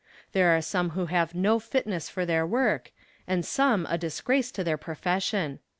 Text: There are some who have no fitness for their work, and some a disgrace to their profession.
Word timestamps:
There 0.31 0.49
are 0.57 0.63
some 0.63 0.89
who 0.97 1.05
have 1.05 1.35
no 1.35 1.59
fitness 1.59 2.09
for 2.09 2.25
their 2.25 2.43
work, 2.43 2.91
and 3.27 3.45
some 3.45 3.85
a 3.87 3.99
disgrace 3.99 4.51
to 4.53 4.63
their 4.63 4.75
profession. 4.75 5.59